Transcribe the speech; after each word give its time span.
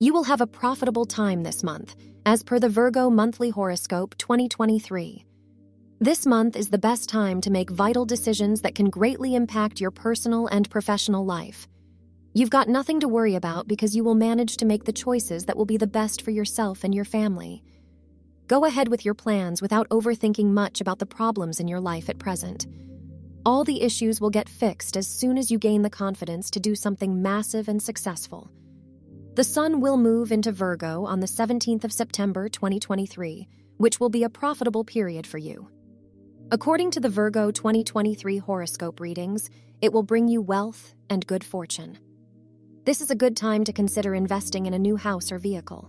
You 0.00 0.12
will 0.12 0.22
have 0.22 0.40
a 0.40 0.46
profitable 0.46 1.06
time 1.06 1.42
this 1.42 1.64
month, 1.64 1.96
as 2.24 2.44
per 2.44 2.60
the 2.60 2.68
Virgo 2.68 3.10
Monthly 3.10 3.50
Horoscope 3.50 4.16
2023. 4.16 5.24
This 5.98 6.24
month 6.24 6.54
is 6.54 6.68
the 6.70 6.78
best 6.78 7.08
time 7.08 7.40
to 7.40 7.50
make 7.50 7.68
vital 7.68 8.04
decisions 8.04 8.60
that 8.60 8.76
can 8.76 8.90
greatly 8.90 9.34
impact 9.34 9.80
your 9.80 9.90
personal 9.90 10.46
and 10.46 10.70
professional 10.70 11.26
life. 11.26 11.66
You've 12.32 12.48
got 12.48 12.68
nothing 12.68 13.00
to 13.00 13.08
worry 13.08 13.34
about 13.34 13.66
because 13.66 13.96
you 13.96 14.04
will 14.04 14.14
manage 14.14 14.56
to 14.58 14.64
make 14.64 14.84
the 14.84 14.92
choices 14.92 15.46
that 15.46 15.56
will 15.56 15.66
be 15.66 15.76
the 15.76 15.88
best 15.88 16.22
for 16.22 16.30
yourself 16.30 16.84
and 16.84 16.94
your 16.94 17.04
family. 17.04 17.64
Go 18.46 18.66
ahead 18.66 18.86
with 18.86 19.04
your 19.04 19.14
plans 19.14 19.60
without 19.60 19.88
overthinking 19.88 20.46
much 20.46 20.80
about 20.80 21.00
the 21.00 21.06
problems 21.06 21.58
in 21.58 21.66
your 21.66 21.80
life 21.80 22.08
at 22.08 22.20
present. 22.20 22.68
All 23.44 23.64
the 23.64 23.82
issues 23.82 24.20
will 24.20 24.30
get 24.30 24.48
fixed 24.48 24.96
as 24.96 25.08
soon 25.08 25.36
as 25.36 25.50
you 25.50 25.58
gain 25.58 25.82
the 25.82 25.90
confidence 25.90 26.52
to 26.52 26.60
do 26.60 26.76
something 26.76 27.20
massive 27.20 27.66
and 27.66 27.82
successful. 27.82 28.48
The 29.38 29.44
Sun 29.44 29.80
will 29.80 29.96
move 29.96 30.32
into 30.32 30.50
Virgo 30.50 31.04
on 31.04 31.20
the 31.20 31.28
17th 31.28 31.84
of 31.84 31.92
September 31.92 32.48
2023, 32.48 33.46
which 33.76 34.00
will 34.00 34.08
be 34.08 34.24
a 34.24 34.28
profitable 34.28 34.82
period 34.82 35.28
for 35.28 35.38
you. 35.38 35.68
According 36.50 36.90
to 36.90 36.98
the 36.98 37.08
Virgo 37.08 37.52
2023 37.52 38.38
horoscope 38.38 38.98
readings, 38.98 39.48
it 39.80 39.92
will 39.92 40.02
bring 40.02 40.26
you 40.26 40.42
wealth 40.42 40.92
and 41.08 41.24
good 41.24 41.44
fortune. 41.44 42.00
This 42.84 43.00
is 43.00 43.12
a 43.12 43.14
good 43.14 43.36
time 43.36 43.62
to 43.62 43.72
consider 43.72 44.12
investing 44.12 44.66
in 44.66 44.74
a 44.74 44.78
new 44.80 44.96
house 44.96 45.30
or 45.30 45.38
vehicle. 45.38 45.88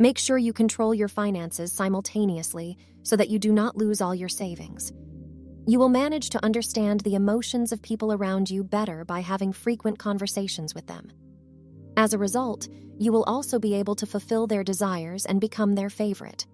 Make 0.00 0.18
sure 0.18 0.36
you 0.36 0.52
control 0.52 0.92
your 0.92 1.06
finances 1.06 1.72
simultaneously 1.72 2.76
so 3.04 3.14
that 3.14 3.30
you 3.30 3.38
do 3.38 3.52
not 3.52 3.76
lose 3.76 4.00
all 4.00 4.16
your 4.16 4.28
savings. 4.28 4.92
You 5.64 5.78
will 5.78 5.90
manage 5.90 6.30
to 6.30 6.44
understand 6.44 7.02
the 7.02 7.14
emotions 7.14 7.70
of 7.70 7.82
people 7.82 8.12
around 8.12 8.50
you 8.50 8.64
better 8.64 9.04
by 9.04 9.20
having 9.20 9.52
frequent 9.52 10.00
conversations 10.00 10.74
with 10.74 10.88
them. 10.88 11.12
As 12.00 12.14
a 12.14 12.18
result, 12.18 12.66
you 12.98 13.12
will 13.12 13.24
also 13.24 13.58
be 13.58 13.74
able 13.74 13.94
to 13.96 14.06
fulfill 14.06 14.46
their 14.46 14.64
desires 14.64 15.26
and 15.26 15.38
become 15.38 15.74
their 15.74 15.90
favorite. 15.90 16.46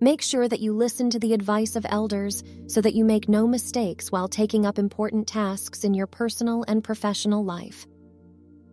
Make 0.00 0.22
sure 0.22 0.46
that 0.46 0.60
you 0.60 0.72
listen 0.72 1.10
to 1.10 1.18
the 1.18 1.34
advice 1.34 1.74
of 1.74 1.84
elders 1.88 2.44
so 2.68 2.80
that 2.80 2.94
you 2.94 3.04
make 3.04 3.28
no 3.28 3.48
mistakes 3.48 4.12
while 4.12 4.28
taking 4.28 4.64
up 4.64 4.78
important 4.78 5.26
tasks 5.26 5.82
in 5.82 5.94
your 5.94 6.06
personal 6.06 6.64
and 6.68 6.84
professional 6.84 7.44
life. 7.44 7.88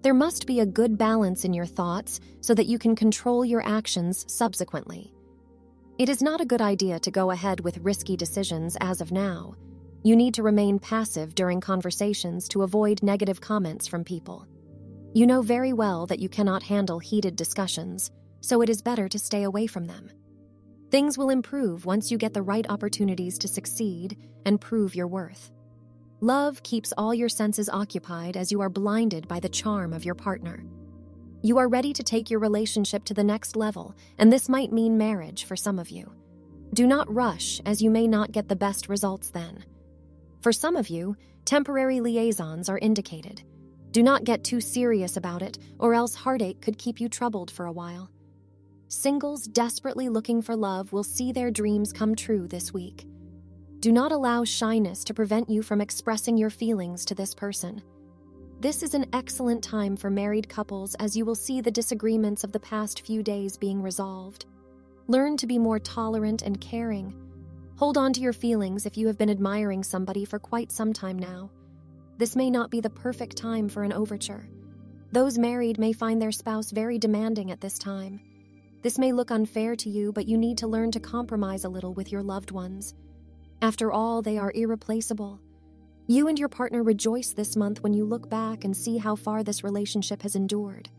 There 0.03 0.13
must 0.13 0.45
be 0.45 0.59
a 0.59 0.66
good 0.67 0.95
balance 0.95 1.44
in 1.44 1.55
your 1.55 1.66
thoughts 1.66 2.19
so 2.39 2.53
that 2.53 2.67
you 2.67 2.78
can 2.78 2.95
control 2.95 3.44
your 3.44 3.66
actions 3.66 4.31
subsequently. 4.31 5.11
It 5.97 6.08
is 6.08 6.22
not 6.22 6.39
a 6.39 6.45
good 6.45 6.61
idea 6.61 7.00
to 7.00 7.09
go 7.09 7.31
ahead 7.31 7.61
with 7.61 7.80
risky 7.80 8.16
decisions 8.16 8.78
as 8.80 9.02
of 9.02 9.11
now. 9.11 9.56
You 10.03 10.16
need 10.16 10.35
to 10.35 10.44
remain 10.44 10.78
passive 10.78 11.33
during 11.33 11.59
conversations 11.59 12.47
to 12.50 12.61
avoid 12.61 13.02
negative 13.02 13.41
comments 13.41 13.88
from 13.88 14.03
people. 14.03 14.45
You 15.13 15.25
know 15.25 15.41
very 15.41 15.73
well 15.73 16.05
that 16.05 16.19
you 16.19 16.29
cannot 16.29 16.61
handle 16.61 16.99
heated 16.99 17.35
discussions, 17.35 18.11
so 18.41 18.61
it 18.61 18.69
is 18.69 18.83
better 18.83 19.09
to 19.09 19.17
stay 19.17 19.43
away 19.43 19.66
from 19.66 19.85
them. 19.85 20.11
Things 20.91 21.17
will 21.17 21.31
improve 21.31 21.85
once 21.85 22.11
you 22.11 22.17
get 22.17 22.33
the 22.33 22.43
right 22.43 22.66
opportunities 22.69 23.39
to 23.39 23.47
succeed 23.47 24.17
and 24.45 24.61
prove 24.61 24.95
your 24.95 25.07
worth. 25.07 25.51
Love 26.21 26.61
keeps 26.61 26.93
all 26.95 27.13
your 27.13 27.29
senses 27.29 27.69
occupied 27.69 28.38
as 28.38 28.51
you 28.51 28.61
are 28.61 28.69
blinded 28.69 29.27
by 29.27 29.39
the 29.39 29.49
charm 29.49 29.93
of 29.93 30.05
your 30.05 30.16
partner. 30.16 30.63
You 31.41 31.57
are 31.57 31.69
ready 31.69 31.91
to 31.94 32.03
take 32.03 32.29
your 32.29 32.39
relationship 32.39 33.03
to 33.05 33.13
the 33.16 33.23
next 33.23 33.55
level, 33.55 33.95
and 34.19 34.31
this 34.31 34.47
might 34.47 34.71
mean 34.71 34.97
marriage 34.97 35.45
for 35.45 35.55
some 35.55 35.79
of 35.79 35.89
you. 35.89 36.11
Do 36.73 36.85
not 36.85 37.11
rush, 37.11 37.61
as 37.66 37.81
you 37.81 37.89
may 37.89 38.07
not 38.07 38.31
get 38.31 38.47
the 38.47 38.55
best 38.55 38.89
results 38.89 39.31
then. 39.31 39.66
For 40.41 40.51
some 40.51 40.75
of 40.75 40.89
you, 40.89 41.16
temporary 41.45 41.99
liaisons 41.99 42.69
are 42.69 42.77
indicated. 42.77 43.41
Do 43.91 44.03
not 44.03 44.23
get 44.23 44.43
too 44.43 44.61
serious 44.61 45.17
about 45.17 45.41
it, 45.41 45.57
or 45.79 45.93
else 45.93 46.13
heartache 46.13 46.61
could 46.61 46.77
keep 46.77 47.01
you 47.01 47.09
troubled 47.09 47.49
for 47.49 47.65
a 47.65 47.71
while. 47.71 48.09
Singles 48.87 49.45
desperately 49.45 50.09
looking 50.09 50.41
for 50.41 50.55
love 50.55 50.93
will 50.93 51.03
see 51.03 51.31
their 51.31 51.51
dreams 51.51 51.91
come 51.93 52.15
true 52.15 52.47
this 52.47 52.73
week. 52.73 53.05
Do 53.79 53.91
not 53.91 54.11
allow 54.11 54.43
shyness 54.43 55.03
to 55.05 55.13
prevent 55.13 55.49
you 55.49 55.61
from 55.61 55.79
expressing 55.79 56.38
your 56.38 56.49
feelings 56.49 57.05
to 57.05 57.16
this 57.16 57.33
person. 57.33 57.81
This 58.59 58.83
is 58.83 58.94
an 58.94 59.05
excellent 59.13 59.63
time 59.63 59.95
for 59.95 60.09
married 60.09 60.49
couples 60.49 60.94
as 60.95 61.16
you 61.16 61.23
will 61.23 61.35
see 61.35 61.61
the 61.61 61.72
disagreements 61.72 62.44
of 62.44 62.51
the 62.51 62.59
past 62.59 63.05
few 63.05 63.23
days 63.23 63.57
being 63.57 63.81
resolved. 63.81 64.47
Learn 65.07 65.38
to 65.38 65.47
be 65.47 65.57
more 65.57 65.79
tolerant 65.79 66.41
and 66.41 66.59
caring. 66.59 67.13
Hold 67.78 67.97
on 67.97 68.11
to 68.13 68.22
your 68.22 68.33
feelings 68.33 68.85
if 68.85 68.97
you 68.97 69.07
have 69.07 69.17
been 69.17 69.29
admiring 69.29 69.83
somebody 69.83 70.25
for 70.25 70.39
quite 70.39 70.72
some 70.72 70.91
time 70.91 71.17
now. 71.17 71.49
This 72.19 72.35
may 72.35 72.50
not 72.50 72.69
be 72.69 72.81
the 72.81 72.90
perfect 72.90 73.38
time 73.38 73.69
for 73.69 73.84
an 73.84 73.94
overture. 73.94 74.50
Those 75.13 75.38
married 75.38 75.80
may 75.80 75.94
find 75.94 76.22
their 76.22 76.34
spouse 76.34 76.69
very 76.69 77.00
demanding 77.00 77.50
at 77.50 77.62
this 77.62 77.80
time. 77.80 78.19
This 78.81 79.00
may 79.00 79.13
look 79.13 79.31
unfair 79.31 79.74
to 79.78 79.90
you, 79.90 80.12
but 80.12 80.28
you 80.28 80.38
need 80.38 80.58
to 80.58 80.68
learn 80.68 80.91
to 80.91 81.00
compromise 81.00 81.63
a 81.63 81.69
little 81.69 81.94
with 81.94 82.12
your 82.12 82.22
loved 82.22 82.52
ones. 82.52 82.94
After 83.62 83.94
all, 83.94 84.22
they 84.22 84.38
are 84.38 84.52
irreplaceable. 84.53 85.40
You 86.08 86.28
and 86.28 86.38
your 86.38 86.50
partner 86.50 86.84
rejoice 86.84 87.31
this 87.31 87.56
month 87.56 87.84
when 87.84 87.94
you 87.94 88.03
look 88.03 88.29
back 88.29 88.66
and 88.66 88.75
see 88.75 88.97
how 88.97 89.16
far 89.16 89.41
this 89.41 89.63
relationship 89.63 90.22
has 90.24 90.35
endured. 90.35 90.90